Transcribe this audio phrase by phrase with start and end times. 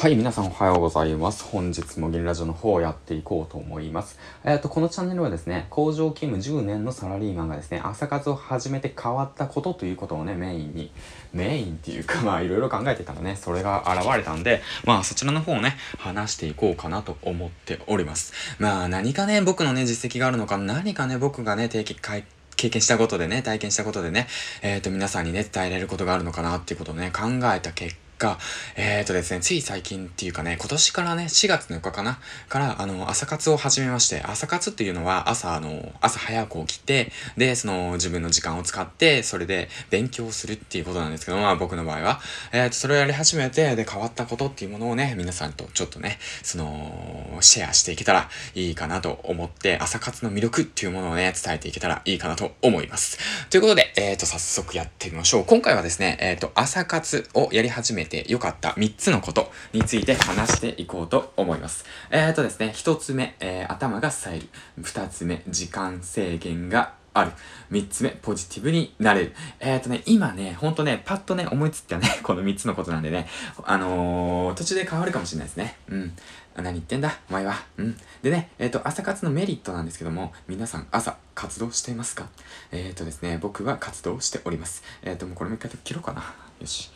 [0.00, 1.42] はい、皆さんおはようございます。
[1.42, 4.16] 本日もゲリラジオの方をやっていこうと思います。
[4.44, 10.92] えっ、ー、と、このチャンネルはですね、工場勤務10年のサラリーマンがですね、朝活を始めて変わったことということをね、メインに、
[11.32, 18.32] メインっていうか、 まあ、いろいろ考えてたらね、それが現れたんで、まあ、そちらの方をね、話していこうかなと思っております。
[18.60, 22.24] まあ、何かね、僕のね、実績があるのか、何かね、僕がね、定期会
[22.54, 24.28] 経験したことでね、体験したことでね、
[24.62, 27.22] えっ、ー、と、皆さんにね、伝えられることがあるのかなっていうことをね、考
[27.52, 28.38] えた結果、が、
[28.76, 32.18] えっ、ー、とですね、つい最近っていうかね、今年からね、4月の4日かな
[32.48, 42.20] から、あの、朝活を始めまして、朝活っていうのは、朝、あの、朝早く起きて、で、その、自分の時間を使って、それで勉強するっていうことなんですけど、まあ僕の場合は、
[42.52, 53.18] えっ、ー、と、それをやり始めて、で、変わったことっていうものをね、皆さんとちょっとね、その、シェアしていけたらいいかなと思って、朝活の魅力っていうものをね、伝えていけたらいいかなと思います。
[53.50, 55.44] ということで、えっ、ー、と、早速やってみましょう。
[55.44, 61.84] 今回はですね、えっ、と、朝活をやり始めて良かった3つのことについて話していこうと思います。
[62.10, 64.48] えーとですね、1つ目、えー、頭が冴える。
[64.82, 67.32] 2つ目、時間制限がある。
[67.70, 69.34] 三つ目、ポジティブになれる。
[69.60, 73.28] えっ、ー、とね、今ね、ほんとね、パッとね、思いつったね、 この三つのことなんでね、
[73.64, 75.76] あのー、途中で変わるかもしれないですね。
[75.88, 76.16] うん。
[76.56, 77.18] 何言ってんだ？
[77.30, 77.62] お前は。
[77.76, 77.96] うん。
[78.22, 82.28] でね、えっ、ー、と、朝活のメリットなんですけども、皆さん朝活動していますか？
[82.72, 84.82] えっ、ー、とですね、僕は活動しております。
[85.02, 86.34] えっ、と、もうこれもう一回切ろうかな。
[86.60, 86.90] よし。